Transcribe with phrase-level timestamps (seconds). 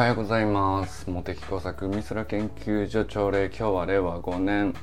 [0.00, 1.10] はようございます。
[1.10, 4.74] 茂木工作美空研究所朝礼今日は令和5年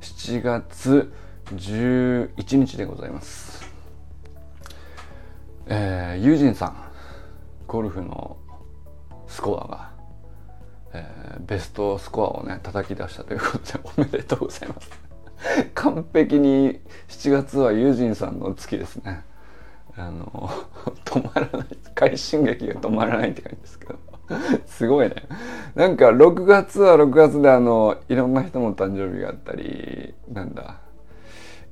[0.00, 1.12] 7月
[1.46, 3.68] 11日でございます。
[5.66, 6.76] えー、ユージンさん
[7.66, 8.36] ゴルフの
[9.26, 9.90] スコアが、
[10.92, 14.90] えー、ベストスコアをね叩き出したということでおめでとうございます。
[15.74, 19.24] 完璧に7月はユージンさんの月ですね。
[19.96, 20.48] あの
[21.04, 21.66] 止まらない。
[21.96, 24.11] 快進撃が止まらないって感じですけど。
[24.66, 25.14] すごいね。
[25.74, 30.76] なんか6月は6月であのいろんな人の誕生日があったりなんだ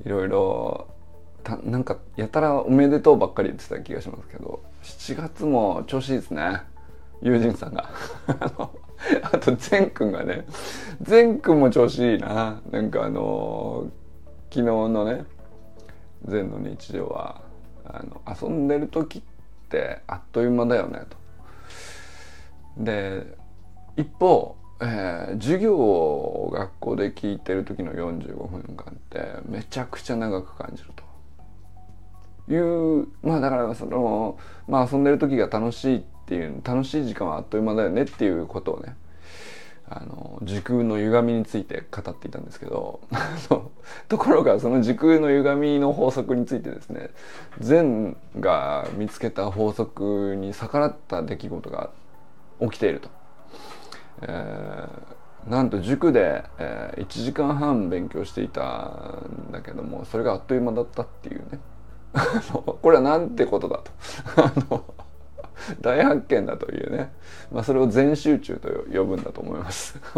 [0.04, 0.88] いろいろ
[1.42, 6.62] たなんかやたらおめでとうばっかり言ってた気がしますけど7月も調子いいですね。
[7.22, 7.90] 友人さんが。
[9.22, 10.44] あと善くんがね
[11.00, 12.60] 善くんも調子いいな。
[12.70, 13.86] なんかあの
[14.50, 15.24] 昨日のね
[16.24, 17.40] 善の日常は
[17.84, 19.22] あの遊んでる時っ
[19.68, 21.19] てあっという間だよねと。
[22.76, 23.26] で
[23.96, 31.10] 一方、えー、授業を学校で聞いてる時の45分間ってめちゃくちゃ長く感じると。
[32.52, 38.96] いうまあだからそのまあ遊んでる時が楽しいっていう楽しい時間はあっという間だよねっていうことをね
[39.88, 43.00] あの時空の歪みについて語っていたんですけど
[44.08, 47.10] ところがその時空の歪みの法則についてですね
[47.58, 51.90] 禅が見つけた法則に逆らった出来事があっ
[52.60, 53.08] 起きていると。
[54.22, 61.58] えー、なんと塾で、えー、1時間半勉強していたんだけどもそれがあっという間だったっていうね。
[62.82, 63.80] これはなんてことだ
[64.68, 64.84] と。
[65.80, 67.12] 大発見だというね、
[67.52, 69.98] まあ、それを全集中と呼ぶんだと思います。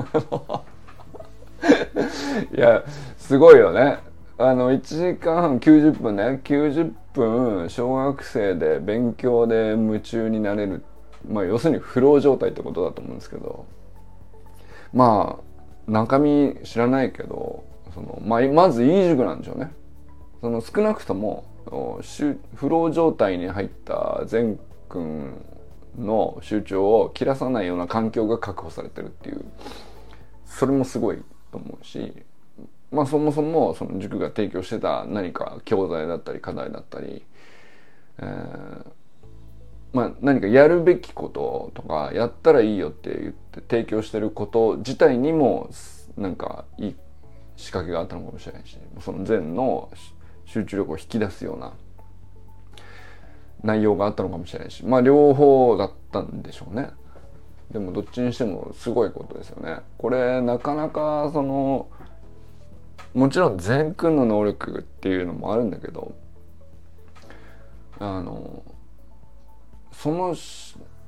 [2.56, 2.82] いや
[3.18, 3.98] すごいよね。
[4.38, 6.40] あの1時間半90分ね。
[6.42, 10.82] 90分小学生で勉強で夢中になれる
[11.28, 13.66] まあ要するにフロー状態ってことだと思うんですけど
[14.92, 19.72] まあ中身知らないけどその、まあ、まずいい塾なんでしょうね。
[20.40, 25.44] その少なくともフロー状態に入った善くん
[25.98, 29.44] の集中を切らさないような環境が確保されてるっていう
[30.44, 31.22] それもすごい
[31.52, 32.12] と思うし
[32.90, 37.24] まあそもそもその塾が提供してた何か教材だったり課題だったり、
[38.18, 38.86] えー、
[39.92, 45.70] まあ何かやるべきこととかやったらいいよって言って提供してること自体にも
[46.16, 46.96] なんかいい
[47.56, 49.90] 仕掛けがあったのかもしれないしその禅の
[50.46, 51.74] 集中力を引き出すような
[53.62, 56.90] 内容があったのかもしれないしまあ両方だったんでしょうね。
[57.70, 59.78] でもどっちにしてもすごいことですよね。
[59.96, 61.88] これなかなかその
[63.14, 66.14] もちろん全くんの能力っていうのもあるんだけど
[67.98, 68.62] あの
[69.92, 70.34] その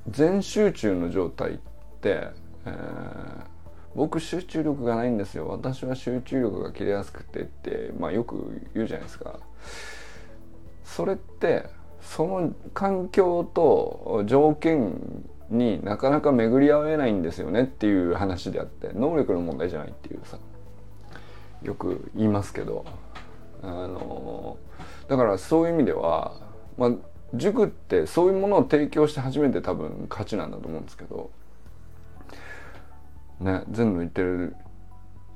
[0.09, 1.57] 全集中の状態っ
[2.01, 2.29] て、
[2.65, 3.43] えー、
[3.95, 5.47] 僕集中力がないんですよ。
[5.47, 9.39] 私は集中力が切れやすくてって、まあ、よく言うじゃないですか。
[10.83, 11.67] それって
[11.99, 20.37] その環境と条件になかなか巡り合えないんですよねっていう話であって能力の問題じゃないっていうさ
[21.63, 22.85] よく言いますけど
[23.61, 24.57] あの
[25.07, 26.39] だからそういう意味では、
[26.77, 26.91] まあ、
[27.37, 31.31] 塾ってそういうものを提供して初めて多分価値なんだと思うんですけど
[33.39, 34.55] ね全部言ってる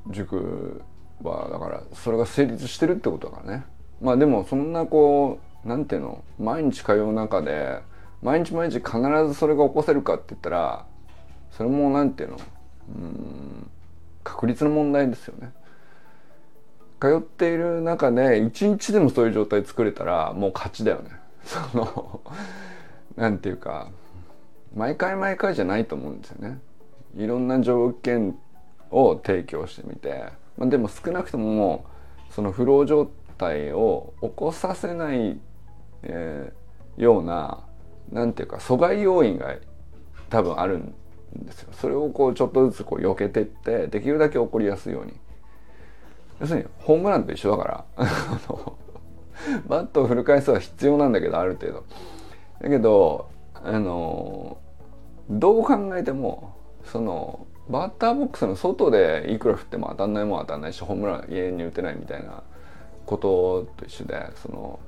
[0.10, 0.82] 塾
[1.22, 3.66] はだからそれが成立してるってことだからね
[4.02, 7.80] まあでもそんなこうなんていうの毎日通う中で
[8.22, 10.86] 毎日毎日必ずそれが起こせるかって言ったら
[11.52, 12.40] それもなんていうの
[12.90, 13.70] うん
[14.24, 15.52] 確率の問題ですよね。
[17.00, 21.12] 通っている中で一日でもそういう状態作れたらもう勝ちだよね。
[21.44, 22.22] その
[23.16, 23.90] なんていうか
[24.76, 26.60] 毎回毎回じゃないと思うんですよね。
[27.16, 28.38] いろんな条件
[28.92, 30.26] を提供してみて、
[30.58, 31.86] まあ、でも少なくともも
[32.30, 35.40] うそのフロー状態を起こさせない
[36.04, 37.60] えー、ような
[38.12, 39.56] なんていうか阻害要因が
[40.30, 40.94] 多分あるん
[41.36, 41.70] ですよ。
[41.74, 45.14] それをこうちょっとずつこう避けてってできるだけ起こりやすいように。
[46.40, 48.06] 要するにホームランと一緒だから
[49.68, 51.84] バットを振る回数は必要なんだけどある程度。
[52.62, 54.58] だけどあの
[55.30, 62.44] どう考えてもそのバッターボックスの外でいくら振っても当たんないもん当たんないしホームラン永遠に打てないみたいな
[63.06, 64.80] ことと一緒でその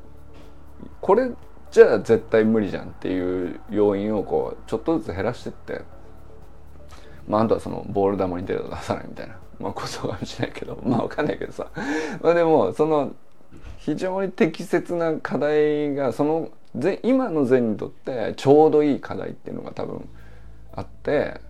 [0.99, 1.29] これ
[1.69, 5.81] じゃあ絶対無理じゃんっていう要因をこうちょっとずつ減らしてって
[7.27, 11.67] まああとはそのボール球に手を出さないみたいなまあことかもしれないけどまあわかんないけどさ
[12.21, 13.13] まあでもその
[13.81, 16.49] 非常に適切な課題がその
[17.01, 20.07] 今の禅にとってちょうどいい課題っていうのが多分
[20.73, 21.41] あって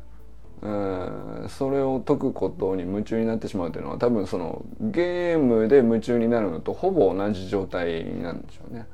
[0.62, 8.88] うんそれを解くことに夢中になってしまうというのは多分そのゲームで夢中になるのとほぼ同じ状態なんでしょうね。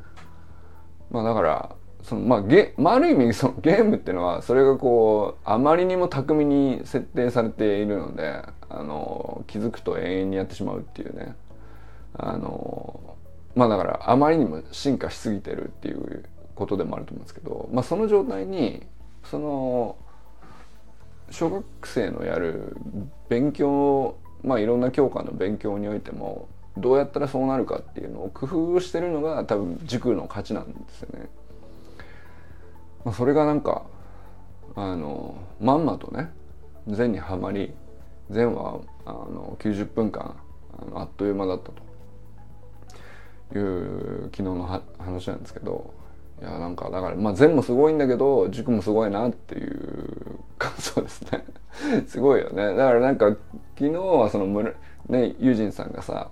[1.12, 11.36] まあだからそのまあゲ、まあ、ある意味 そのゲームっていうのはそれがこうあまりにも巧みに設定されているのであの気づくと永遠にやってしまうっていうね
[12.14, 13.17] あの
[13.58, 18.84] まあだからあまりにも進化しすぎてるっていうことでもあると思うんですけど、まあ、その状態に
[19.24, 19.98] その
[21.32, 22.78] 小学生のやる
[23.30, 28.46] 勉強まあいろんな教科の勉強においてもどうやったらそうなるかっていうのを工
[28.76, 31.28] 夫してるのが多分塾の価値なんですよね。
[33.04, 33.88] まあ、それがなんか
[34.76, 36.30] あのまんまとね
[36.88, 37.74] 禅にはまり
[38.30, 40.36] 禅はあの90分間
[40.94, 41.87] あっという間だったと
[43.56, 45.94] いう昨日の話なんですけど
[46.42, 51.46] いやなんかだからまあ禅もすごいんだけど塾もすごいなっていう感想ですね。
[52.08, 52.76] すごいよね。
[52.76, 53.30] だからなんか
[53.76, 54.46] 昨日はその
[55.10, 56.30] ねユージンさんがさ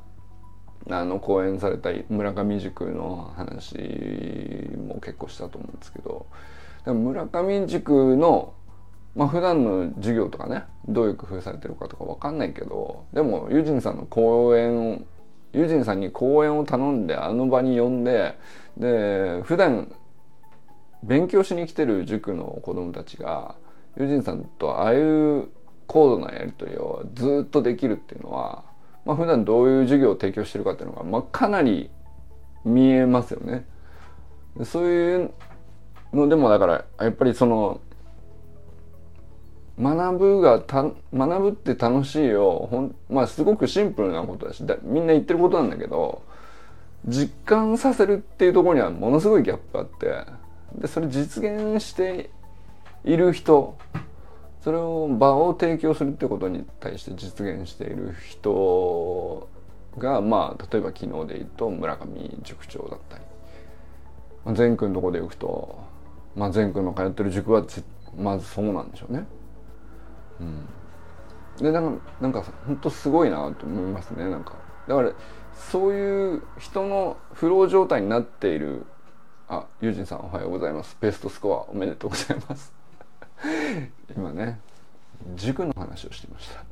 [0.89, 3.75] あの講演された村上塾の話
[4.77, 6.27] も結構したと思うんですけど
[6.85, 8.53] 村上塾の
[9.15, 15.05] まあ普段の授業とかねどういう工夫されてるかとか分かんないけどでもユージンさんの講演
[15.55, 18.37] をユージンさんに講演を頼んであの場に呼んで
[18.77, 19.91] で普段
[21.03, 23.55] 勉強しに来てる塾の子供たちが
[23.97, 25.49] ユージンさんとああいう
[25.87, 28.63] 高度なやり取りをずっとできるっていうのは、
[29.05, 31.89] まあ、普段どういう授業を提供してるかっていうのが、まあ、かなり
[32.63, 33.65] 見えますよね。
[34.63, 35.31] そういう
[36.13, 37.81] のでもだからやっぱりその
[39.79, 46.23] 学ぶがた学ぶって楽しいよほんまあすごくシンプルなことだしだみんな言ってることなんだけど
[47.07, 50.23] 実感させるっていうところにはものすごいギャップあって
[50.79, 52.29] でそれ実現して
[53.03, 53.77] いる人
[54.63, 59.47] それを場を提供するってことに対して実現している人
[59.97, 65.79] がまあ例えば昨日で言うと村上塾長だったり善くんのとこで行くと
[66.35, 67.63] まあ善くんの通ってる塾は
[68.17, 69.25] まずそうなんでしょうね。
[70.39, 70.67] うん、
[71.57, 74.53] でなんかなんか本当すごいなと思いますねなんか。
[74.87, 75.11] だから
[75.53, 78.85] そういう人のフロー状態になっている
[79.47, 80.97] あユージンさんおはようございます。
[80.99, 82.73] ベストスコアおめでとうございます。
[84.15, 84.59] 今ね
[85.35, 86.65] 塾の話をしてました。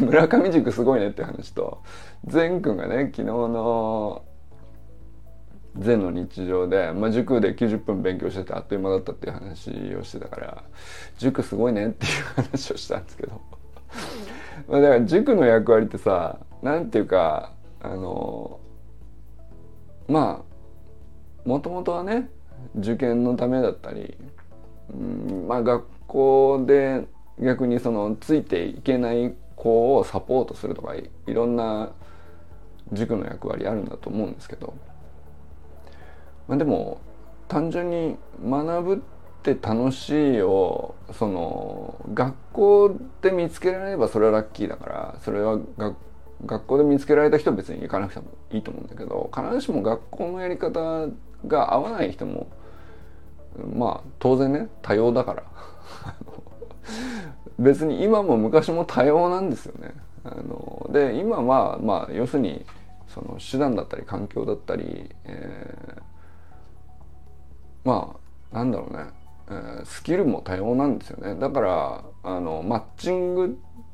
[0.00, 1.82] 村上塾すごいねって話と
[2.26, 4.22] 善くんがね昨日の
[5.78, 10.64] 禅の日常で、まあ、塾で90分勉強しててあっという間だったっていう話をしてたから
[11.18, 13.40] 塾すごいねっていう話をしたんですけど。
[14.68, 18.58] まあだから塾の役割ってさ何ていうかあの
[20.08, 20.42] ま
[21.44, 22.30] あもともとはね
[22.78, 24.16] 受験のためだったり、
[24.92, 27.06] うん、まあ学校で
[27.38, 31.92] 逆にそのついていけない子をサポートするとかいろんな
[32.92, 34.74] 塾の役割あるんだと思うんですけど。
[36.48, 37.00] まあ、でも
[37.48, 38.98] 単純に学ぶっ
[39.42, 45.60] て楽しいをその学校で見つけられればそれはラッキーだからそれは
[46.44, 51.06] 学校で見つけられた人は別に行かなくてもいいと思うんだけど必ずしも学校のやり方
[51.46, 52.48] が合わない人も
[53.74, 55.42] まあ当然ね多様だから
[57.58, 59.94] 別に今も昔も多様なんですよね。
[60.24, 62.66] あので今はまあ要するに
[63.06, 66.15] その手段だったり環境だったり、えー
[67.86, 68.16] ま
[68.52, 69.04] あなんだろうね、
[69.48, 71.38] えー、スキルも多様なんですよね。
[71.38, 73.46] だからあのマッチング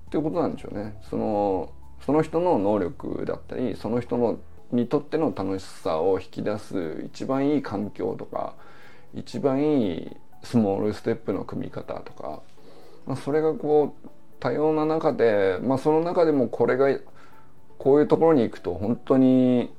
[0.06, 0.98] っていうことなんでしょうね。
[1.10, 1.70] その
[2.04, 4.38] その人の能力だったりその人の
[4.72, 8.54] にとっての楽しさを引き出す一番いい環境とか
[9.14, 12.40] 一番いいスモールステップの組み方とか、
[13.06, 14.08] まあ、それがこう
[14.40, 16.88] 多様な中で、まあ、その中でもこれが
[17.78, 19.70] こういうところに行くと本当に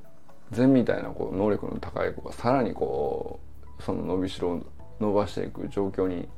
[0.52, 4.66] 善みたいなこう能力の高い子がさらにこうその伸びしろを
[5.00, 6.28] 伸ばしていく状況に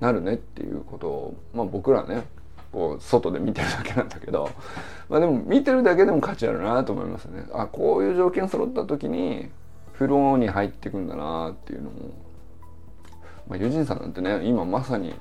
[0.00, 2.24] なるねっていうことを、まあ、僕らね
[2.72, 4.50] こう外で見てるだけなんだけど、
[5.08, 7.44] まあ、でも見てるだけでも価値あるなと思いますね。
[7.52, 9.50] あこういう条件揃った時に
[9.92, 11.96] フローに入っていくんだなっていうのも、
[13.46, 15.14] まあ、ユジンさんなんてね今まさに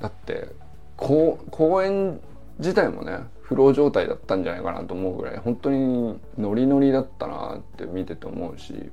[0.00, 0.50] だって
[0.96, 2.20] 公演
[2.58, 8.90] 自体もねフロー状態だったんじゃないかなと思うぐらい本当にノリノリだったなって見てて思うし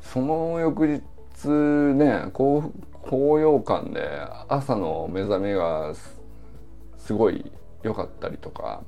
[0.00, 4.08] その翌日ね高高揚感で
[4.48, 5.94] 朝の目覚めが
[6.98, 7.50] すごい
[7.82, 8.82] 良かったりとか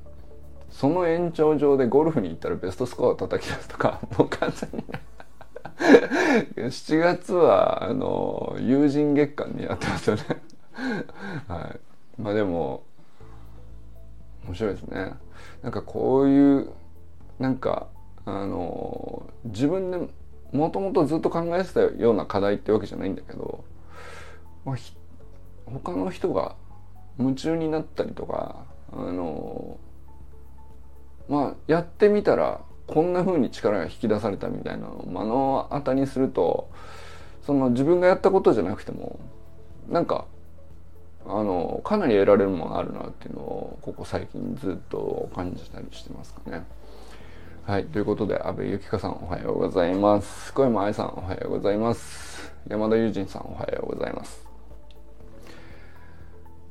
[0.69, 4.83] その延長上でゴルフに行ったらベストスコアを叩き出すとか もう完全に
[6.55, 10.23] 7月はあの友人月間にやってますよね。
[11.47, 11.75] は
[12.17, 12.21] い。
[12.21, 12.83] まあでも
[14.45, 15.13] 面白いですね。
[15.61, 16.69] なんかこういう
[17.39, 17.87] なんか
[18.25, 19.99] あの自分で
[20.53, 23.63] もともとずっと考えてたような課題ってわけじゃないんだけど、
[24.65, 24.75] まあ、
[25.65, 26.55] 他の人が
[27.17, 29.79] 夢中になったりとかあの
[31.27, 36.69] まあやってみたらこんな風に力が引き出されたみたいなのを目の当たりにすると
[37.45, 39.19] その自分がやったことじゃなくても
[39.89, 40.25] なんか
[41.25, 46.63] あのかなり得られるものあるなっていうのをここ最近ずっと感じたりしてますかね。
[47.65, 47.85] はい。
[47.85, 50.53] ということで、安倍ゆきかさんおはようございます。
[50.53, 52.53] 小山愛さんおはようございます。
[52.67, 54.45] 山田友人さんおはようございます。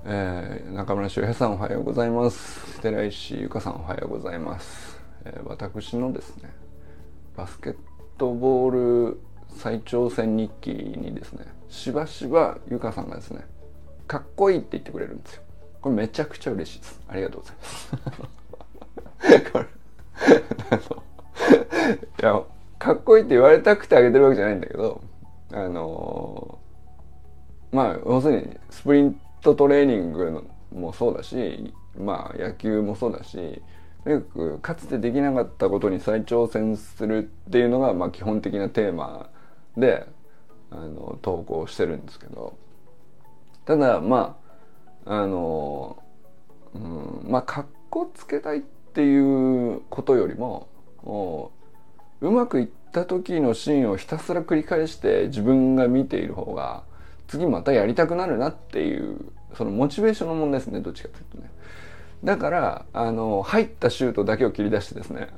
[0.05, 2.79] えー、中村修平さんおはようございます。
[2.83, 5.01] 寺石ゆかさんおはようございます。
[5.25, 6.51] えー、私のですね、
[7.39, 7.77] バスケッ
[8.19, 13.47] トボール再挑戦日記にですね、しばしばゆかさんがですね、
[14.07, 15.43] かっこいいって言ってくれるんですよ。
[15.81, 17.01] これめちゃくちゃ嬉しいです。
[17.09, 17.65] ありがとうございま
[19.65, 19.73] す。
[22.21, 22.43] いや、
[22.79, 25.01] かっこいいって言われたくてあげてるわけじゃないんだけど、
[25.53, 33.63] あのー、まあ、要するにスプリントトレーニングもそうだし、まあ野球もそうだし、
[34.05, 39.31] とにかくかつてできなかったことに再挑戦するっていうのが、まあ基本的なテーマ
[39.77, 40.07] で、
[40.71, 42.57] あの、投稿してるんですけど、
[43.65, 44.37] ただ、ま
[45.05, 46.03] あ、あの、
[46.75, 50.69] うん、まあ、かっこつけたいってていうことよりも
[51.03, 51.51] も、
[52.21, 56.85] ううまくいった時のシーンをひたすら繰り返して自分が見ている方が
[57.29, 61.51] 次またやりたくなるなっていうそのモチベーションの問題ですねどっちかというとね。
[62.25, 65.29] だからあの入ったシュートだけを切り出してですね。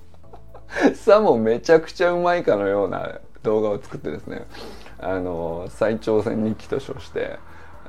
[0.94, 4.46] さもめちゃくちゃうまいかのような動画を作ってですね。
[4.98, 7.38] あの再挑戦日記と称して。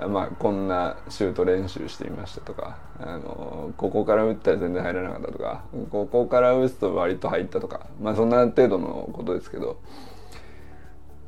[0.05, 9.81] まあ、こんなシュート練習してみましたとか、あのここから打ったら全然入らなかったとかここから打つと割と入ったとかまあそんな程度のことですけど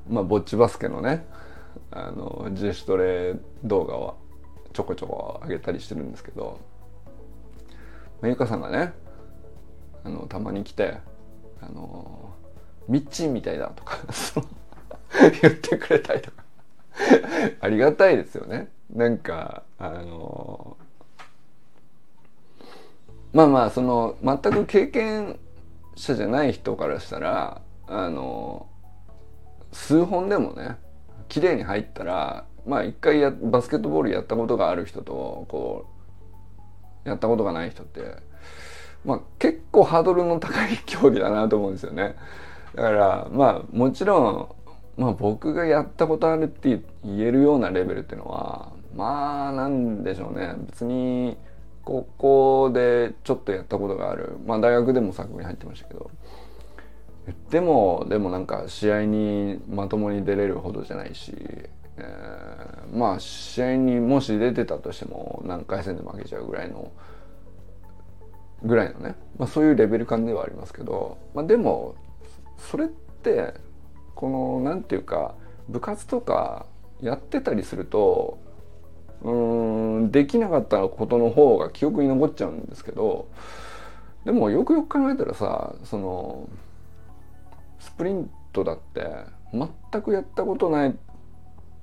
[0.07, 1.25] まあぼっちバスケのね
[1.91, 4.17] あの自主トレ動画を
[4.73, 6.59] ちょこちょこ上げたりしてるんですけど、
[8.21, 8.93] まあ、ゆかさんがね
[10.03, 10.97] あのたまに来て
[11.61, 12.33] 「あの
[12.87, 13.97] ミッチンみたいだ」とか
[15.41, 16.38] 言ってくれたりとか。
[17.61, 18.69] ありがたいですよね。
[18.93, 20.77] なんか、あの
[23.33, 25.39] まあまあ、その、全く経験
[25.95, 28.67] 者じゃない人からしたら、あの
[29.71, 30.77] 数本でもね、
[31.27, 35.85] 綺麗に入ったら、まあ一回やバスケットボールやったことがある人と、こ
[37.05, 38.15] う、やったことがない人って、
[39.05, 42.15] まあ結構ハードルの高い競技だなと思うんですよね。
[42.75, 44.58] だからまあもちろん
[44.99, 50.55] まあ僕がやったことあるって言えるようなレベルっていうのはまあなんでしょうね。
[50.67, 51.37] 別に
[51.85, 54.37] 高校でちょっとやったことがある。
[54.45, 56.11] まあ大学でも作部に入ってましたけど。
[57.49, 61.33] でもでもなんか試合にまともに出れるほどじゃないし、
[61.97, 66.91] えー、まあ試合にもし出てたとしても何回戦で負けちゃうぐらいの
[68.63, 71.95] ぐらいのね、まあ、そういうレベル感ではありますけど、まあ、でも
[72.57, 73.53] それって
[74.19, 75.33] この何て言うか
[75.69, 76.65] 部活とか
[76.99, 78.37] やってたりすると
[79.21, 83.29] うんできなかったことの方が記憶に残っちゃうんですけど
[84.25, 86.49] でもよくよく考えたらさその
[87.79, 89.07] スプリントだって
[89.53, 90.97] 全くやったことない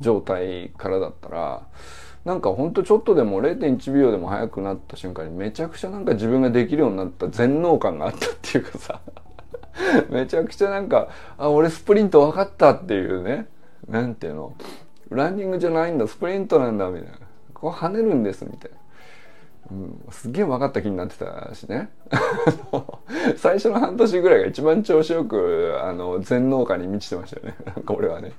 [0.01, 1.67] 状態からだったら
[2.27, 9.01] なんかほんとちょっとでも0.1秒でも速くなった瞬間にめちゃくちゃなんか自分ができるようになった全能感があったっていうかさ。
[10.11, 11.09] めちゃくちゃなんか、
[11.39, 13.47] あ、俺スプリント分かったっていうね。
[13.89, 14.55] なんていうの。
[15.11, 17.19] ランニングじゃないんだ、スプリントなんだ、みたいな。
[17.55, 18.77] こう跳ねるんです、みたいな。
[19.71, 21.89] うん、すげえ分かった気になってたしね
[23.37, 28.33] 最初の半年ぐらいが一番調子よくあの全能感に満ちてましたよね なんか俺はね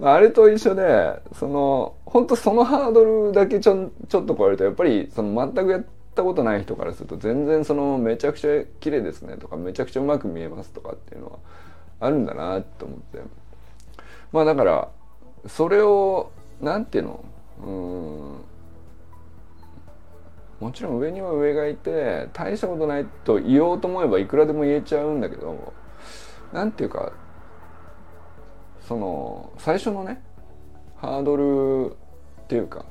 [0.00, 5.84] あれと一緒でその本当そのハードルだけちょちょっと超えるとやっぱりその全くやっ
[6.18, 11.38] たことない人からすると全然そのめちゃくちゃ綺麗ですねとかめちゃくちゃうまく見えますとかっていうのは
[12.00, 13.20] あるんだなと思って。
[14.32, 14.88] まあだから
[15.46, 17.24] それを何ていうの？
[17.64, 18.38] うん。
[20.60, 25.72] もちろん上には上がいて大したことないと言おうと思えばいくらでも言えちゃうんだけど
[26.52, 27.12] 何ていうか
[28.88, 30.20] その最初のね
[30.96, 31.92] ハードル
[32.42, 32.86] っていうか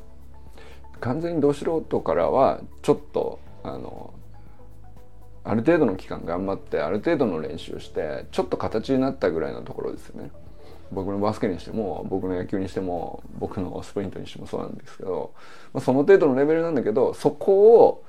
[1.00, 4.13] 完全にど素人からはちょっとあの
[5.44, 10.30] ある程度の期間頑張ってある程度の練習をしてちょっと形になったぐらいのところですよね。
[10.92, 15.34] 僕のバスケにしても僕の野球にしても僕のスプリントにしてもそうなんですけど、
[15.74, 18.04] まあ、その程度のレベルなんだけどそこを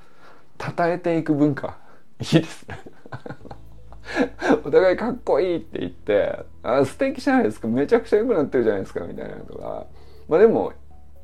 [0.59, 1.77] 称えていく文化
[2.19, 2.79] いいですね。
[4.65, 9.85] お互いかっこいいって言ってあ素敵じゃないですかめちゃくちゃ良くなってるじゃないですかみたいなとか。
[10.27, 10.73] まあでも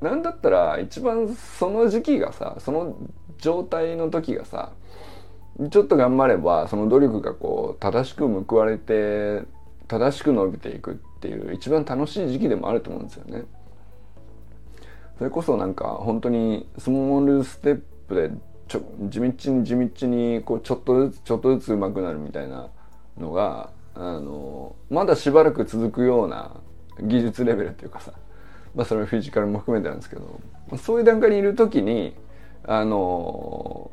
[0.06, 2.96] なんだったら一番その時期がさその
[3.40, 4.72] 状態の時がさ
[5.72, 9.42] ちょっと頑張ればその努力がこう正しく報われて
[9.88, 13.46] 正しく伸びていくっていう一番楽しい時期でもあると思うんですよね。
[15.18, 18.32] それこそなんか本当にスモールステップで
[18.68, 22.68] ちょ地道に地道にこうちょっとずつちょっとずつ上手くなるみたいな
[23.18, 26.58] のがあのまだしばらく続くような
[27.02, 28.12] 技術レベルっていうかさ、
[28.76, 30.40] まあ、それはフィジカルも含めてなんですけど
[30.78, 32.16] そういう段階にいる時に
[32.66, 33.92] あの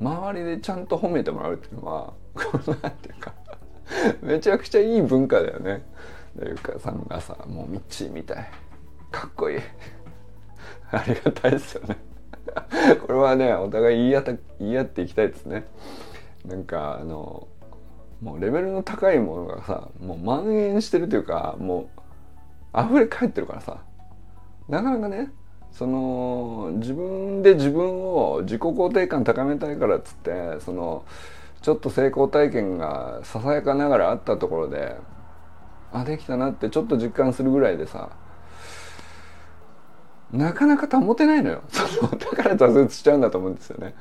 [0.00, 2.12] 周りでちゃんと褒めてもらうっていうのは
[2.82, 3.34] 何ていうか
[4.22, 5.84] めちゃくちゃいい文化だよね。
[6.38, 8.48] というかさんがさもうミッチーみたい。
[9.10, 9.58] かっこいい。
[10.92, 11.96] ありがたいですよね。
[13.06, 15.66] これはねお互い言い合った言い合っていきたいですね。
[16.46, 17.48] なんかあの
[18.22, 21.88] もうレベルの高いものがさもう蔓延してるというかも
[22.74, 23.82] う溢れ返ってるからさ。
[24.70, 25.30] なかなかね
[25.72, 31.04] その自分で自分を自己肯定感高めたいからっつってその
[31.62, 34.96] ちょっと成功体験がささやかながらあったところで
[35.92, 38.10] あできたなってちょっと実感するぐらいでさ
[40.32, 41.62] なかなか保てないのよ。
[41.70, 43.96] そのだから挫折しちゃうんだと思うんですよね。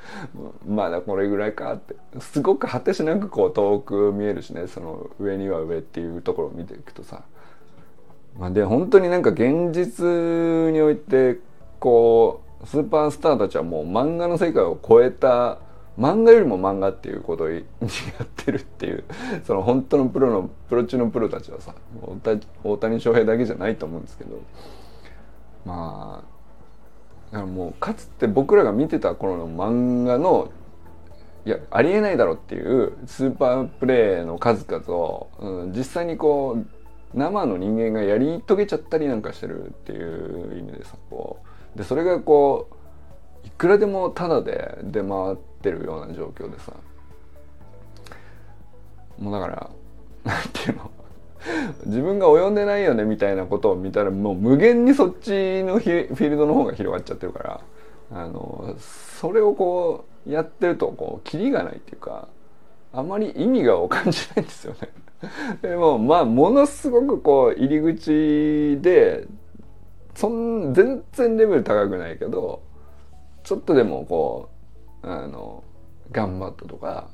[0.68, 1.96] まだこれぐらいかって。
[2.20, 7.24] すごく果てしなくこう遠く見えるしね、その上には上っていうところを見ていくとさ。
[8.38, 11.39] まあ、で、本当になんか現実において、
[11.79, 15.59] こう、スーパースターたちはもう漫画の世界を超えた、
[15.98, 17.63] 漫画よりも漫画っていうことをやっ
[18.36, 19.03] てるっていう、
[19.43, 21.74] その本当のプロの、プロ中のプロたちはさ、
[22.63, 24.39] 大谷翔平だけじゃないと思うんですけど、
[25.65, 26.39] まあ
[27.31, 30.51] だからもうかつて僕らが見てた頃の漫画の
[31.46, 36.78] いやありえないだろうっていうスーパープレーの数々を、うん、実際にこう
[37.13, 41.39] 生の人間がやり遂げちゃったりなんかしてるっていう意味でさこ。
[41.75, 42.69] うでそれがこ
[43.43, 46.74] ういくらでもタダで出回ってるような状況でさ。
[49.17, 49.69] もうだから
[50.24, 50.91] なんていうの。
[51.85, 57.61] 自分が及んでないよねみたいなことを見たらもう無限にそっちのフィールドの方が広がっちゃってるから
[58.11, 62.27] あのそれをこうやってるとこうキリがないっていうか
[62.92, 64.90] あまり意味がを感じないんですよね。
[65.62, 69.28] でもまあものすごくこう入り口で
[70.16, 72.62] そん全然レベル高くないけど
[73.44, 74.50] ちょっとでもこ
[75.04, 75.64] うあの
[76.12, 77.10] 頑張ったとか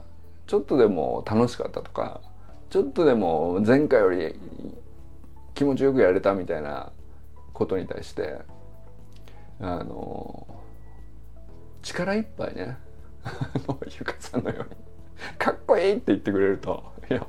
[0.48, 2.22] ちょっとでも楽しかったとか
[2.70, 4.40] ちょっとでも前回より
[5.54, 6.92] 気持ちよくやれたみたいな
[7.54, 8.40] ことに対して
[9.60, 10.46] あの
[11.82, 12.78] 力いっぱいね
[13.98, 14.95] ゆかさんのように
[15.38, 17.26] かっこいいって言ってくれるといや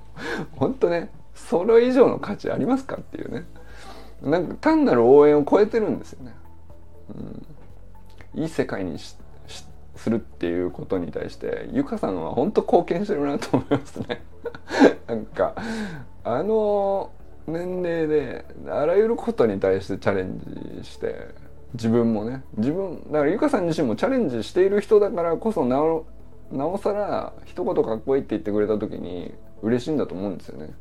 [0.56, 3.44] ほんとねそれ以上の価値ありますかっていうね。
[4.22, 6.34] なんか単なる応援を超えてるんですよね。
[8.34, 9.16] うん、いい世界にす
[10.10, 14.22] るっていうことに対してゆかさんは本当貢献してるなと思いますね。
[15.06, 15.54] なんか
[16.24, 17.10] あの
[17.46, 20.40] 年齢であらゆることに対してチャレン
[20.80, 21.28] ジして
[21.74, 26.06] 自分もね自分だからゆかさん自身もチャレンジしている人だからこそなお
[26.52, 30.72] なおさら一言かっこいいって言ってくれた時に嬉しいんだと思うんですよね。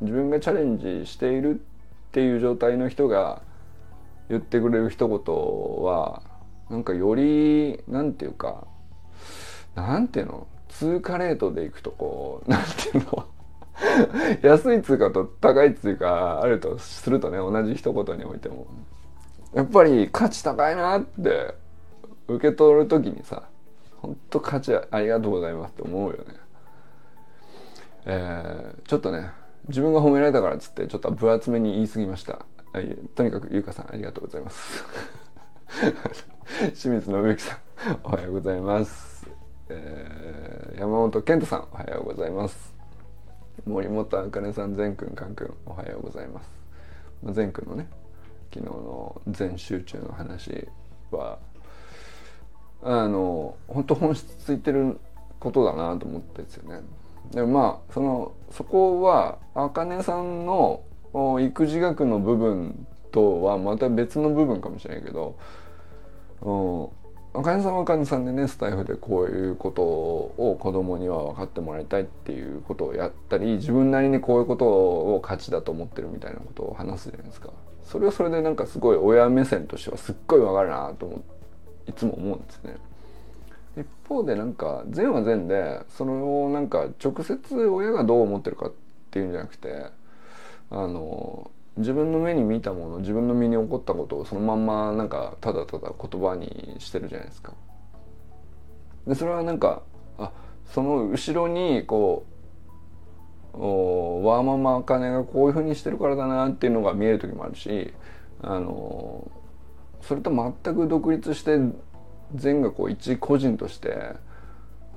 [0.00, 1.60] 自分がチャレンジしている
[2.08, 3.42] っていう状態の人が
[4.28, 5.18] 言ってくれる一言
[5.84, 6.22] は
[6.70, 8.66] なんかよりなんていうか
[9.74, 10.46] なんていうの？
[10.68, 13.24] 通貨レートでいくとこう なんていうの？
[14.42, 18.66] 安い通貨と高い通貨あるとするとね同じ一言においても。
[19.54, 21.54] やっぱり価値高いなって
[22.28, 23.44] 受け取る時にさ
[24.00, 26.24] ほんと価値ありがとうございますって思うよね。
[28.06, 29.30] えー、ちょっとね
[29.68, 32.46] 自分が褒められたからっつってちょっと分厚めに言い過ぎました。
[33.14, 34.84] とにかくゆうかさんありがとうございます。
[36.74, 39.30] 清水信之さんおはようございます、
[39.68, 42.74] えー、山本健太さんおはようございます
[43.66, 46.50] 森本あかねさん善くんかんくんおはようございます
[47.22, 47.86] 善くんのね
[48.52, 50.66] 昨日の全集中の話
[51.10, 51.38] は
[52.82, 54.98] あの本当本質ついてる
[55.40, 56.80] ことだなと思ってですよね。
[57.32, 60.82] でまあそのそこはあかねさんの
[61.40, 65.36] 育児学の部分とはまた別の部分かもしれないけど、
[66.42, 77.50] うん、あかねさんはあかねさんでねスタイフでこういうことを子供には分かってもらいたいっていうことをやったり自分なりにこういうことを価値だと思ってるみたいなことを話すじゃないですか。
[77.84, 81.37] それはそれでなんかすごい親目線としてはすっごい分かるなと思って。
[81.88, 82.76] いつも思うんですね
[83.76, 88.72] 一方でなんか善は善でそれをなんか直接親がどう思ってるかっ
[89.10, 89.86] ていうんじゃなくて
[90.70, 97.52] あの自分の目に見たもの自分の身に起こったことをそのまんまなんかただただ言葉にしてるじゃないですか。
[99.06, 99.82] でそれはなんか
[100.18, 100.32] あ
[100.66, 102.24] その後ろにこ
[103.54, 107.92] うワーママ茜がこういうふうにしてるからだなっていうのが見える時もあるし
[108.42, 109.30] あの
[110.02, 111.58] それと全く独立して
[112.34, 114.14] 善がこう一個人として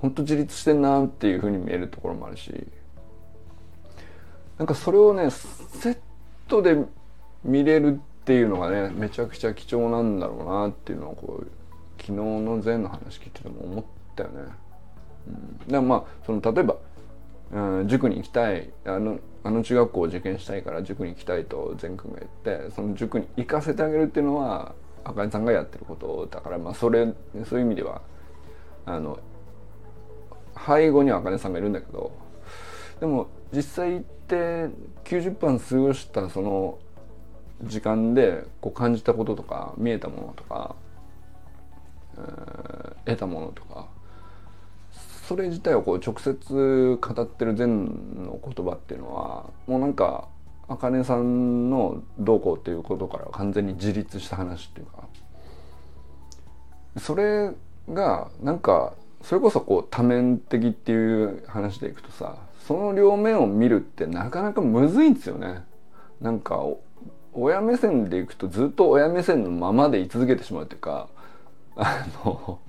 [0.01, 2.51] 本当自立してんなっていうふうに見えるところもあるし
[4.57, 5.97] なんかそれをねセッ
[6.47, 6.77] トで
[7.43, 11.47] 見れるっていうのがねめちゃくちゃ貴重なんだろうなっていうのをこう
[11.99, 13.83] 昨日の禅の話聞いてても思っ
[14.15, 14.41] たよね。
[15.27, 16.75] うん、でもまあその例えば、
[17.53, 22.31] うん、塾に行きたいあのあの中学校を受験したいから塾に行きたいと善くんが言っ
[22.65, 27.13] てその塾に行かせてあげるっていうのはあかねさんがやってることだからまあそれ
[27.45, 28.01] そういう意味では
[28.85, 29.19] あの
[30.65, 32.11] 背後にはあかねさんがいるんだけど
[32.99, 34.69] でも実際って
[35.03, 36.79] 90分過ごしたその
[37.63, 40.75] 時間でこう感じたこととか見えたものとか、
[42.17, 43.87] えー、得たものとか
[45.27, 47.85] それ自体をこう直接語ってる禅
[48.23, 50.27] の言葉っていうのはもうなんか
[50.67, 55.07] 茜さんのどうこうっていうことから完全に自立した話っていうか
[56.99, 57.51] それ
[57.89, 65.63] がなんかそれこそこう多面的っていう話でいくとさその両面を見るってなかなかむずいんですよね。
[66.19, 66.63] なんか
[67.33, 71.09] 親目線でいくとずっと親目線のままで居続けてしまうっていうか
[71.75, 72.59] あの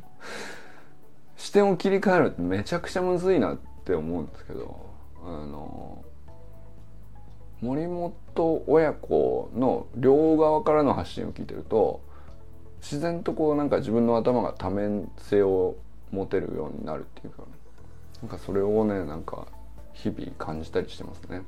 [1.37, 4.87] 視点を切り替えるってめちゃくちゃむずいなって思うんですけど
[5.24, 6.05] あの
[7.62, 12.03] 森本親子の両側からの発信を聞いてると
[12.81, 15.77] 自然とこうなんか自分の頭が多面性を
[16.11, 17.44] 持てるようになるっていうか
[18.20, 19.46] なんかそれをねなんか
[19.92, 21.42] 日々感じたりしてますね。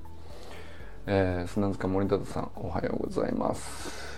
[1.06, 4.08] えー、砂塚森田さんおはようございます、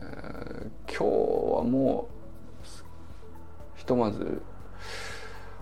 [0.00, 1.04] ー、今日
[1.58, 4.42] はもうひとまず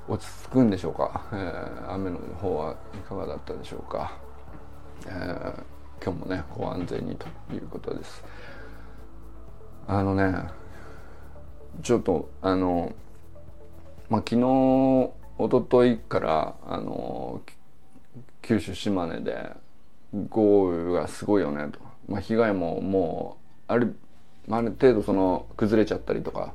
[0.08, 4.16] 落ち着くんでしょうか、えー、雨の方はいかがだったでしょうか、
[5.06, 8.24] えー、今日もねご安全にということです。
[9.86, 10.48] あのね
[11.82, 12.92] ちょっとあの
[14.08, 17.40] まあ昨日一昨日からあの
[18.42, 19.50] 九州島根で
[20.28, 23.96] 豪雨がすごいよねと、まあ、被害ももうある,、
[24.50, 26.52] ある程度その崩れちゃったりとか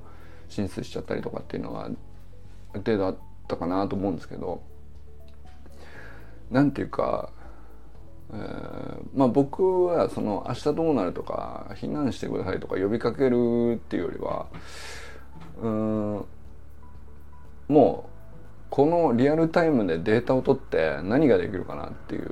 [0.48, 1.98] 浸水しちゃったりとかっていうのはある
[2.74, 4.62] 程度あったかなと思うんですけど
[6.52, 7.30] なんていうか、
[8.34, 14.48] えー、まあ僕はその明日どうなるとか避難してくださいとか呼びかけるっていうよりは
[15.62, 16.26] うん
[17.68, 18.10] もう
[18.70, 22.30] このリアルタイムでデータを取って何ができるかなっていう、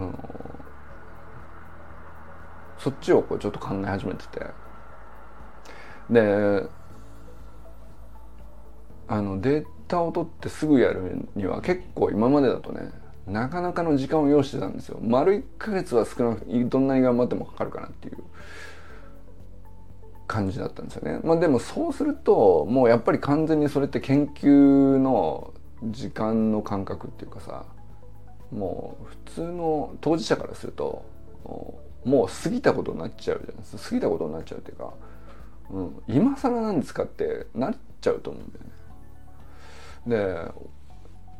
[0.00, 0.18] うん、
[2.78, 4.46] そっちをこうちょっと考え始めてて。
[6.10, 6.66] で
[9.08, 12.90] あのデータを取ってすぐやるには結構今までだとね
[13.26, 18.16] なかなかの時間を要してたんですよ丸1ヶ月は少なくどんなに頑張ってもかかるかなっていう
[20.26, 21.20] 感じだったんですよね。
[21.22, 25.52] まあでもそうするともうやっぱり完全にそれって研究の
[25.84, 27.64] 時間の感覚っていうかさ
[28.50, 31.04] もう普通の当事者からすると
[32.04, 34.92] もう過ぎたことになっちゃうじゃないですか過ぎたことになっちゃうっていうか、
[35.70, 40.46] うん、今更なんですかってなっちゃうと思うんだよね。
[40.46, 40.52] で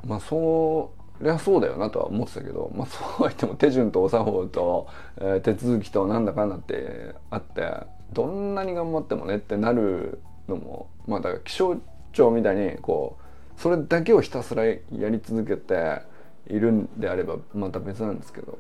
[0.07, 0.93] まあそ
[1.23, 7.71] りゃそうだよなとは思ってたけど、まあ、そうは言っても手順とお作法と、えー、手続きとなんだかんだってあって
[8.13, 11.77] どんなに頑張ってもねってなるのもまあだから気象
[12.13, 13.17] 庁みたいにこ
[13.57, 16.03] うそれだけをひたすらやり続けて
[16.49, 18.59] いるんであればまた別なんですけど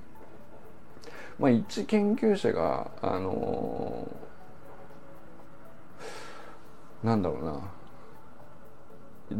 [1.38, 7.60] まあ一研究者があのー、なんだろうな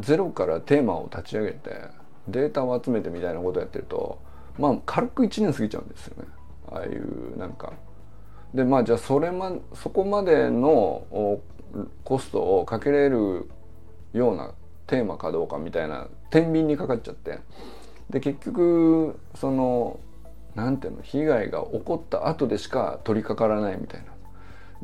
[0.01, 4.19] ゼロからテーマを立ち上げてデータを集めてみたいなことをやってると
[4.59, 6.29] まあ軽く1年過ぎちゃうんですよね。
[6.71, 7.73] ああいうなんか。
[8.55, 11.41] でまあじゃあそれまそこまでの
[12.05, 13.49] コストをかけれる
[14.13, 14.53] ような
[14.87, 17.39] テーマかどうかみたいな天秤にかかっちゃって。
[18.11, 19.99] で結局その
[20.55, 24.13] なんていうの被害が起こった後でしか取り掛からないみたいな。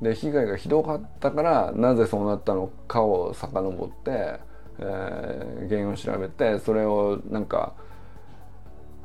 [0.01, 4.40] で被害がひどかったからなぜそうなったのかを遡って、
[4.80, 7.74] えー、原因を調べてそれをなんか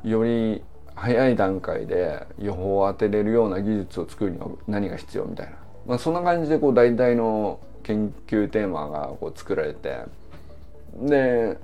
[0.04, 0.62] より
[0.94, 5.52] 早い段階で予報を当てれるような技術を作るには何が必要みたいな、
[5.86, 10.02] まあ、そんな感じでこう大体の研究テーマがこう作られて
[10.94, 11.58] で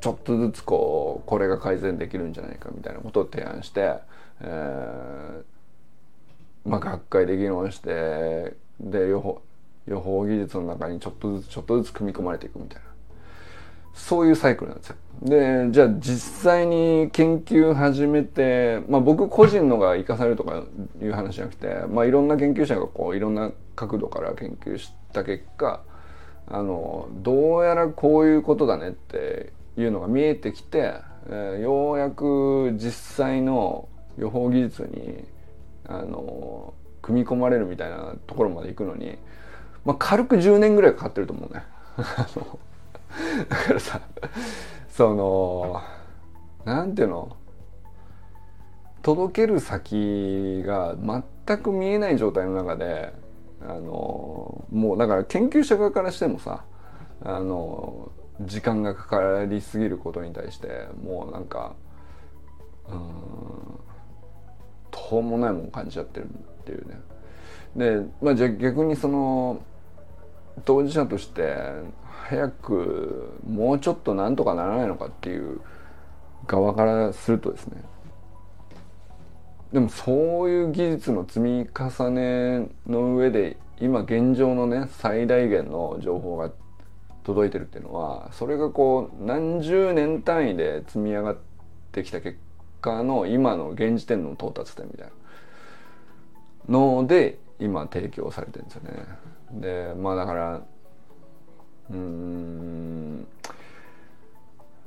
[0.00, 3.94] ちょっとずつこうこれが改善できるんじゃないかみたいなことを提案して、
[4.40, 5.42] えー
[6.64, 9.42] まあ、学会で議論してで予報
[9.86, 12.89] 予報技術の中にちょっとずつちょっとずつ組み込まれていくみたいな。
[13.94, 14.96] そういうサイクルなんですよ。
[15.22, 20.62] でじゃあ実際に研究始めて、まあ、僕個人のが生かされるとか
[21.02, 25.82] いう話じゃなくて、まあ、いろんな研究者がこういろんな角度から研究した結果
[26.46, 30.94] あのどうやらこういうことだねっていうのが見えてきて、
[31.28, 35.24] えー、ようやく実際の予報技術に
[35.86, 36.72] あの
[37.02, 39.18] 組み込まれるみたいなところまで行くのに、
[39.84, 41.62] まあ、軽く10年ぐらいかかってると思うね。
[43.48, 44.00] だからさ
[44.88, 45.82] その
[46.64, 47.36] なんていうの？
[49.02, 50.94] 届ける先が
[51.46, 53.14] 全く見えない状態の中で
[53.62, 56.64] あのもうだから研究者側からしてもさ
[57.22, 61.74] あの時間がかかりすぎることに対してもうなんか
[62.88, 63.00] うん
[64.90, 66.28] 途方もないもん感じちゃってるっ
[66.64, 67.00] ていうね。
[67.76, 69.62] で、まあ、じゃあ逆にその
[70.64, 71.56] 当事者として
[72.28, 75.60] 早くもうちょっとなんとかならないのかっていう
[76.46, 77.82] 側からするとですね
[79.72, 86.50] でもそういう技術の積み重ねの上で今現状のね最大限の情報が
[87.22, 91.36] 届いてるっていうのはそれがこう何十年単位で積み上がっ
[91.92, 92.38] てきた結
[92.80, 95.06] 果の今の現時点の到達点みたい
[96.68, 99.04] なので今提供されてるんですよね。
[99.52, 100.62] でまあだから
[101.90, 103.26] うん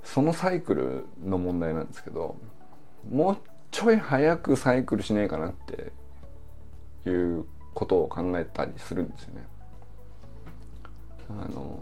[0.04, 2.38] そのサイクルの問題なんですけど
[3.10, 3.38] もう
[3.72, 5.92] ちょい早くサイクルしねえかなって
[7.10, 9.44] いうことを考えたりするんですよね。
[11.30, 11.80] あの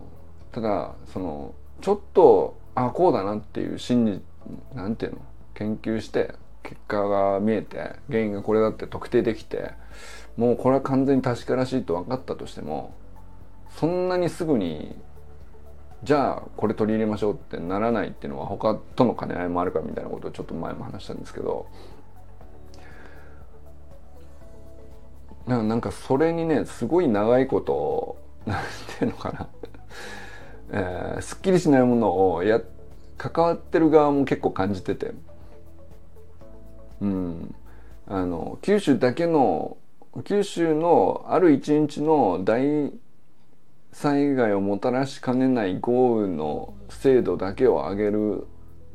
[0.51, 4.21] ただそのちょっとあこうだなっていう心理
[4.73, 5.21] なんていうの？
[5.53, 9.71] 研究して結果が見えて原因がこれだって特定できて
[10.37, 12.95] もうこれは完全に確からしいと分かったとしても
[13.69, 14.95] そんなにすぐに
[16.03, 21.67] じゃあこれ取り入れましょうってならないっていうのは他との兼ね合いもあるかみたいなことをちょっと前も話したんですけど
[25.47, 28.63] なんかそれにねすごい長いことなん
[28.99, 29.47] ていうのかな。
[30.73, 32.61] えー、すっきりしないものをや
[33.17, 35.13] 関わってる側も結構感じてて。
[37.01, 37.55] うん。
[38.07, 39.77] あの九州だけの
[40.23, 42.91] 九州のある一日の大
[43.91, 48.47] 災害をもたらしかねない豪雨の精度だけを上げる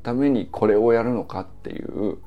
[0.03, 2.19] ためにこれをやるのかっていう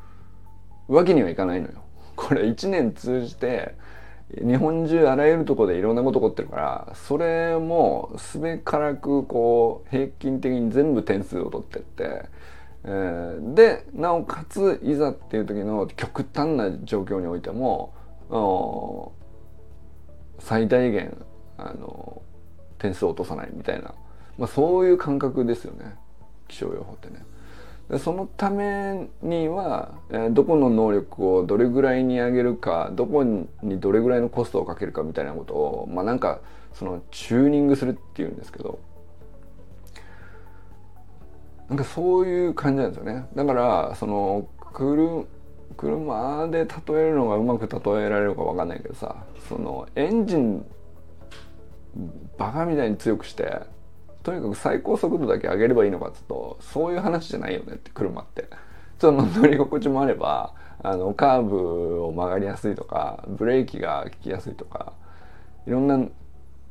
[0.87, 1.83] わけにはいかないのよ。
[2.15, 3.75] これ一年通じて
[4.45, 12.25] 日本中あらゆるとこでいろんなこと起こってるからそれもすべからくこう平均的に全部点数を取ってって、
[12.83, 17.93] えー、でなおかついざっていう時の極端な状況においても
[20.39, 21.17] 最大限
[21.57, 22.21] あの
[22.79, 23.93] 点数を落とさないみたいな、
[24.37, 25.95] まあ、そういう感覚ですよね。
[26.47, 27.23] 気象予報ってね。
[27.99, 33.47] そのためには、え、どこの能力をどれぐらいに上げるかどこに
[33.79, 36.39] どれぐらいのコストをかけるかみたいなことをまあなんか
[36.73, 38.79] そのチューニングするっていうんですけど。
[41.67, 43.27] なんかそういう感じなんですよね。
[43.35, 49.15] だからその車で例えるのがうまく例えられるか分かんないけどさ
[49.47, 50.65] そのエンジン
[52.37, 53.61] バカみたいに強くして
[54.23, 58.49] とにかく最高速度だけ上げればいいのかっつうとそういう話じゃないよねって車って。
[58.99, 64.93] ちょっと乗り心地もあればあのカーブを曲がりやすいとかブレーキが効きやすいとか
[65.65, 66.09] いろんなの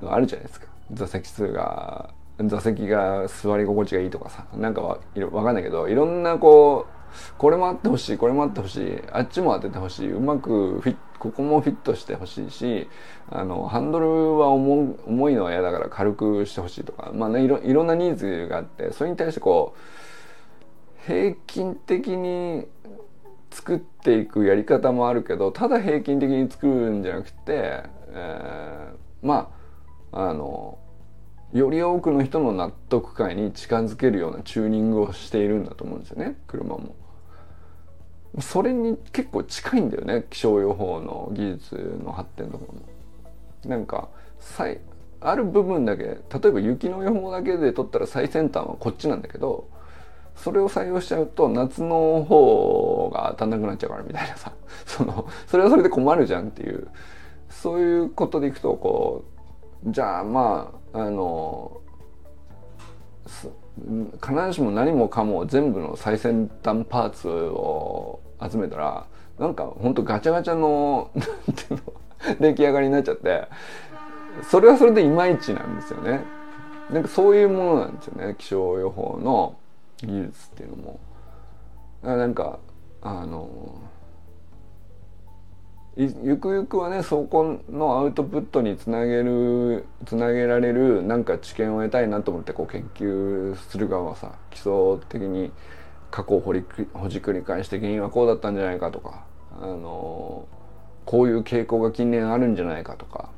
[0.03, 0.67] あるじゃないですか。
[0.93, 2.11] 座席数が
[2.47, 4.99] 座席が座り心地がいいとかさなんかわ
[5.33, 6.93] わかんないけどいろんなこう
[7.39, 12.89] これもあってほしいこれもあってほしいあっちも当ててほしいうまくフィッここもフィットしてほしいし
[13.29, 22.67] あのハンドルは重重いのは嫌だから軽くしてほしいとか、まあね、いろいろんなニーズがあってそれに対してこう平均的に
[23.51, 29.51] 作っていくやり方もあるけどただ平均的に作るんじゃなくて、えー、ま
[30.13, 30.79] ああの
[31.53, 36.95] より多くの人の納得感に近づけるようなチューニングをしているんだと思うんですよね車も。
[38.41, 42.79] それに結構近いんだよね気象予報の技術の発展とかも。
[43.67, 44.09] なんか
[45.21, 49.69] ある部分だけ例えば雪の予報だけで取ったら最先端はこっちなんだけど
[50.37, 54.53] それを採用しちゃうと夏の方が当たんなくなっちゃうからみたいなさ
[54.87, 56.89] そのそれはそれで困るじゃんっていう
[57.51, 59.25] そういうことでいくとこ
[59.85, 61.81] うじゃあまああの
[64.23, 69.07] 必ずしも何もかも全部の最先端パーツを集めたら
[69.39, 71.81] なんかほんとガチャガチャの なんていう
[72.35, 73.49] の出来上がりになっちゃって
[74.43, 76.21] それはそれでいまいちなんですよね。
[76.91, 79.57] なんかそういうものなんですよね気象予報の
[79.99, 81.01] 技術っていうのも。
[82.03, 82.59] なんか
[83.03, 83.49] あの
[86.01, 94.73] ゆくゆくはねそこのアウトプットにつなげるつなげられるなんか知見を得たいなと思ってこう研究する側はさ基礎
[95.09, 95.51] 的に
[96.13, 99.25] 過去を掘りほじくり返して原因はこうだったんじゃないかとか
[99.61, 100.47] あの
[101.05, 103.31] こういう傾向が近年あるんじゃないかとか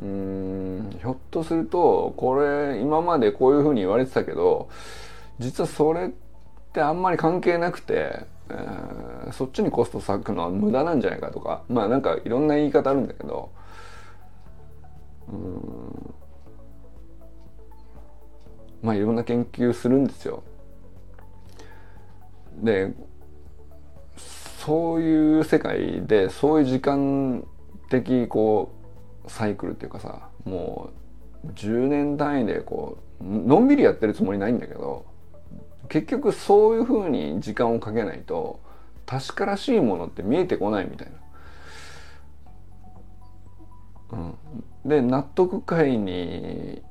[0.00, 4.70] うんひょっとするとこれ今までこういうふうに言われてたけど
[5.38, 6.10] 実はそれっ
[6.72, 13.50] てあんまり関係なくてえー、そっちにコスト割くのは無駄なんじゃないかとかまあなんかいろんな言い方あるんだけど
[15.28, 16.14] うん
[18.82, 20.42] まあいろんな研究するんですよ。
[22.60, 22.92] で
[24.16, 27.44] そういう世界でそういう時間
[27.88, 28.70] 的こ
[29.26, 30.90] うサイクルっていうかさも
[31.44, 35.06] う10年単位でこうのんびりやってるつもりないんだけど
[35.88, 38.60] 結局そういうふうに時間をかけないと
[39.06, 41.12] 確からしいものって見えてこないみたいな。
[44.12, 44.36] うん、
[44.84, 46.82] で納得感に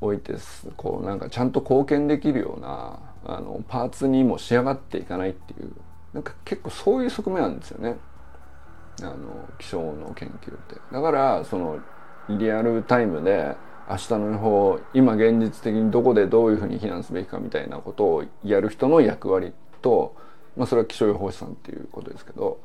[0.00, 0.34] おいて
[0.76, 5.72] こうなんかちゃんと貢献できるようなあのパーツにも仕上がっていかないっていう
[6.14, 7.96] なんか結構そういう側面なんですよね
[9.02, 10.76] あの気象の研究って。
[10.90, 11.80] だからその
[12.30, 13.56] リアルタイムで
[13.88, 20.16] 明日の予報今現実的にどこでどういうふうに避難すべきかみたいなことをやる人の役割と、
[20.56, 22.60] まあ、それは気象予報士さんっていうことですけど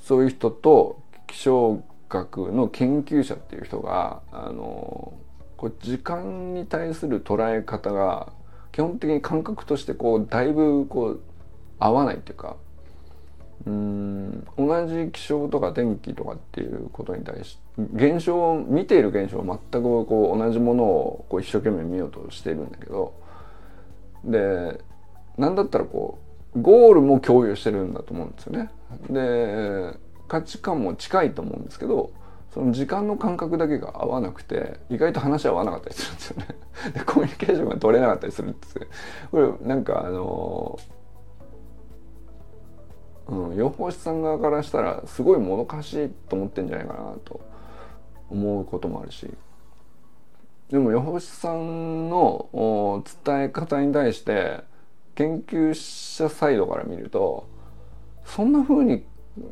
[0.00, 5.14] そういう人と気象学の研究者っていう人があの
[5.56, 8.32] こう時間に対する捉え方が
[8.72, 11.20] 基本的に感覚としてこうだいぶこう
[11.78, 12.56] 合わないっていうか
[13.66, 23.14] うん同じ気象とか天気とかっていうことに対して現象を見ている現象を全くこう同じものをこう一生懸命見ようとしているんだけど
[24.24, 24.80] で
[25.36, 26.18] なんだったらこ
[26.54, 28.70] うゴールも共有してるんだと思うんですよね。
[29.10, 32.10] で価値観も近いと思うんですけど
[32.52, 36.46] その時間の感覚だけが合わなくて意外と話合わなかったりするんですよね。
[36.94, 38.74] でコミュニケーションが取れなかったりするんです
[39.30, 40.78] これなんかあの
[43.28, 47.40] うん、予報士さん側からしたらすごいもどかしいと思ってんじゃないかなと
[48.30, 49.28] 思うこともあるし。
[50.70, 54.64] でも予報士さんの伝え方に対して
[55.14, 57.48] 研究者サイドから見ると
[58.24, 59.04] そんな風に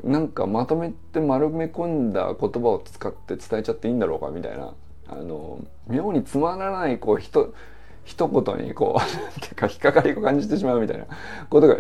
[0.02, 4.74] なんかまとめて丸め込んだ言葉を使って伝えちゃっていいんだろうかみたいな
[5.08, 7.54] あの妙につまらないこうひと
[8.04, 11.06] 一言にこう てか引っかかりを感じてしまうみたいな
[11.48, 11.76] ことが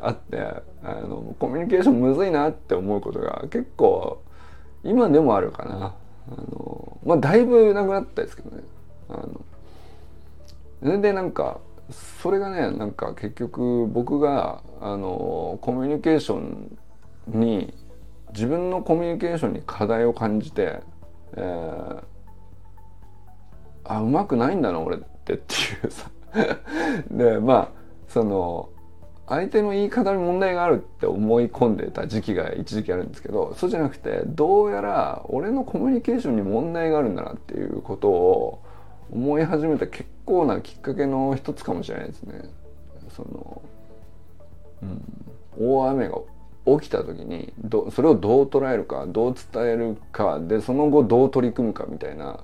[0.00, 0.38] あって
[0.82, 4.20] あのコミュニケーションむずいなって思うことが結構
[4.84, 5.94] 今でもあるかな。
[6.30, 8.62] あのまあだいぶなくなったですけどね。
[9.08, 9.40] あの
[10.82, 11.60] 全然なんか
[12.22, 16.78] それがねなんか結局僕があのコミュニケーション
[17.28, 17.72] に
[18.32, 20.80] 自分のコミュニケーションに課題を感じて、
[21.36, 22.02] えー、
[23.84, 26.10] あうまくないんだな俺ってっていうさ。
[27.10, 27.68] でまあ
[28.08, 28.68] その
[29.28, 38.62] 相手の言い方に問題があるって思い込んでた時期が一時期あるんですけどそうじゃなくてどうやら俺のコミュニケーションに問題があるんだなっていうことを
[39.10, 42.42] 思い始めた結構なきっかけの一つかもしれないですね。
[43.10, 43.62] その
[44.82, 45.02] うん、
[45.58, 46.18] 大雨が
[46.78, 52.40] 起きた時にどそれをどう捉えるかどう伝えるかでその後どう取り組むかみたいな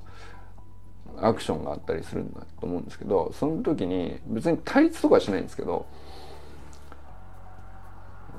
[1.20, 5.86] アクションがあったりするんだと思うんですけどその時に別に対立とかしないんですけど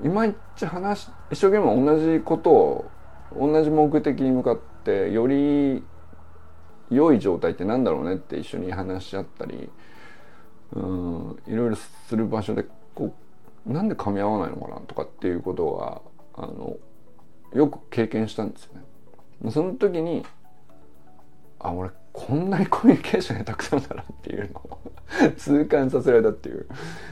[0.04, 2.92] いまいち話一生懸命同じことを
[3.36, 5.84] 同じ目的に向かってより
[6.90, 9.70] 良い状態ってなんだろうねって一緒に話し合ったり
[10.74, 12.66] うんいろいろする場所で
[12.96, 13.16] こ
[13.68, 16.02] うなんで噛み合わないのかなとかっていうことは
[16.36, 16.78] あの
[17.54, 19.52] よく経験したんですよね。
[19.52, 20.26] その時に
[21.60, 24.80] あ俺こんなにコミュニケーションがたくさんだなっていうのを
[25.36, 26.68] 痛感させられたっていう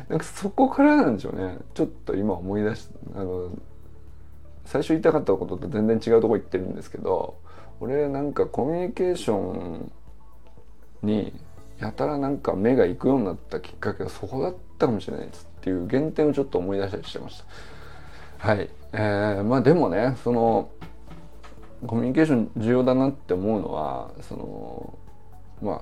[0.08, 3.50] なんかそこからなんでしょうねちょっと今思い出しあの
[4.66, 7.36] 最初言いたかったことと全然違うとこ行ってるんですけど
[7.80, 9.92] 俺なんかコミュニケーション
[11.02, 11.34] に
[11.80, 17.44] やたらなんか目が行くようになったきっかけがそこだったかもしれないですっていう原点をちょっと思い出したりしてまし
[18.40, 18.48] た。
[18.48, 18.70] はい。
[18.94, 20.70] えー、まあでもね、その、
[21.88, 24.98] コミュニケーション重要だなって思うのは、その、
[25.62, 25.82] まあ、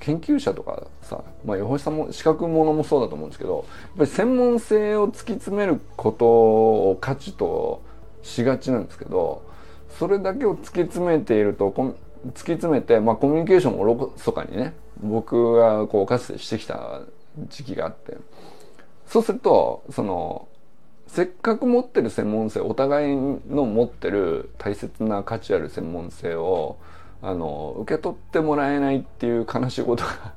[0.00, 7.82] 研究者とかさ、まあ、吉さんも資格ものもそうだと思うんですけどやっぱり専門性を突き詰めることを価値と
[8.22, 9.42] しがちなんですけど
[9.98, 11.94] それだけを突き詰めていると突
[12.32, 17.00] き詰めて、まあ、コミュニケーションをおろそかにね僕がこうかつてしてきた
[17.48, 18.16] 時期があって。
[19.06, 20.48] そうするとその
[21.06, 26.78] せっかく持ってる専門性お互いの持ってる大切な価値ある専門性を
[27.22, 30.34] あの受け取ってもらえないっていう悲しいことが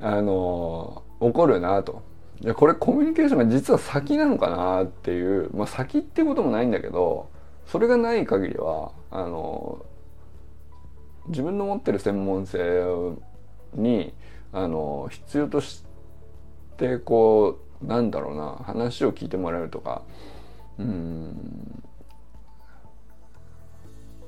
[0.00, 2.02] あの起こるなと。
[2.40, 7.30] いやこれコミュニケーションが実は先なのかなっていうまあ先ってこともないんだけど
[7.64, 9.86] それがない限りはあの
[11.28, 12.58] 自分の持ってる専門性
[13.72, 14.12] に
[14.52, 15.82] あの必要とし
[16.76, 20.02] てこうなんだろうな話を聞いてもらえるとか。
[20.78, 21.82] うん。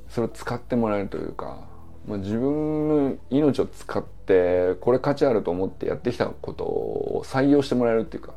[0.09, 1.69] それを使ってもらえるというか、
[2.07, 8.33] まあ、自分の命を使ってこれ価値あると思ってやってきたことを採用してもらえるっていうか、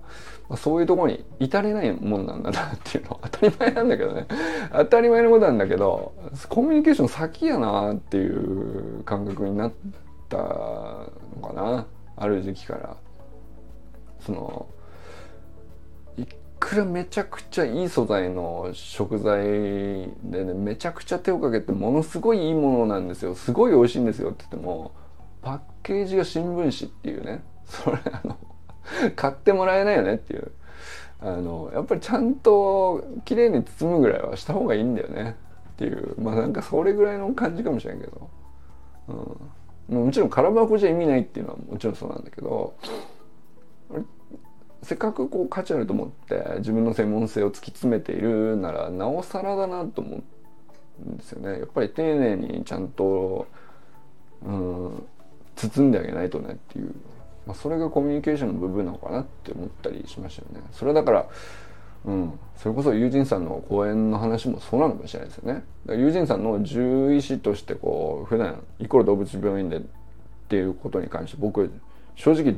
[0.50, 4.28] まあ、そういうとこに至れないもんなんだなっていうのは 当たり前なんだけどね。
[4.74, 6.12] 当たり前のことなんだけど
[6.50, 9.72] コミュニケーション先やなっていう感覚になっ
[10.28, 11.08] たの
[11.42, 11.86] かな。
[12.18, 12.98] ある時期から。
[14.20, 14.68] その
[16.62, 19.44] くらめちゃくちゃいい素材の食材
[20.24, 23.34] でねめちゃくちゃ手をかけてものすごいいいものなんですよ。
[23.34, 24.92] すごい美味しいんですよって言っても
[25.42, 27.44] パッケージが新聞紙っていうね。
[27.66, 28.38] それあの
[29.16, 30.52] 買ってもらえないよねっていう。
[31.20, 35.36] あのやっぱりちゃんと綺麗に包むぐらいはした方がいいんだよね。
[35.74, 36.14] っていう。
[36.22, 38.30] まあなんかそれぐらいの感じかもしれんけど、
[39.90, 42.76] うん、もちろん空箱じゃ意味ないっていうのはもちろんそうなんだけど
[44.84, 50.22] せっかくこう価値あると思って自分の専門性を突き詰めているならなおさらだなと思
[51.06, 51.60] うんですよね。
[51.60, 53.48] やっぱり丁寧にちゃんと、
[54.44, 55.04] うん、
[55.56, 56.94] 包んであげないとねっていう、
[57.46, 60.68] まあ、それがコミュニケーションの部分なのかなって思ったりしましたよね。
[60.72, 61.28] それだから
[62.04, 65.64] うん、それこそ友人さんの講演の話もそうなのかもしれないですよね。
[65.88, 69.82] 友人さんの獣医師としてこう普段イコール動物病院でっ
[70.50, 71.72] ていうことに関して僕
[72.16, 72.56] 正直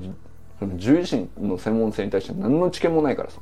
[0.67, 3.39] 獣医師の専門性に対して何の知見もないからさ。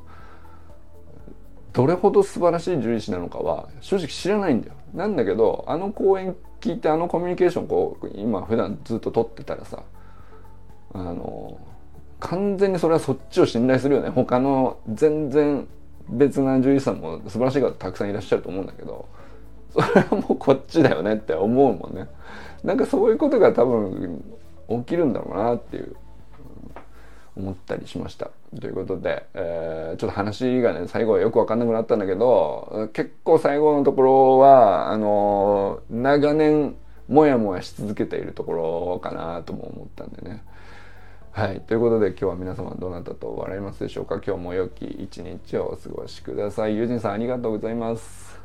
[1.74, 4.74] どれほど素晴らしい獣医師なのかは正直知らないんだよ。
[4.94, 9.84] なんだけどあの講演聞いてあのコミュニケーションこう今普段ずっと取ってたらさ
[10.94, 11.58] あの
[12.20, 14.10] 完全にそれはそっちを信頼するよね。
[14.10, 15.68] 他の全然
[16.10, 19.08] 別な獣医師さんも素晴らしい方たくさんいらっしゃると思うんだけど
[19.72, 22.08] それはもうこっちだよねって思うもんね。
[22.64, 24.22] なんかそういうことが多分
[24.70, 25.96] 起きるんだろうなっていう。
[27.36, 28.32] 思ったりしました。
[28.60, 36.76] ということで、えー、ちょっと話がね、最後はよくわかんなくなったんだけど、結構最後のところは、あのー、長年、
[37.08, 40.46] もやもやし続けているところかなとも思ったんでね。
[41.32, 41.60] はい。
[41.60, 44.22] ということで今日は皆様どなたと笑いますでしょうか？
[44.26, 46.78] 今日も良き一日をお過ごしください。
[46.78, 48.40] 友人さんありがとうございます。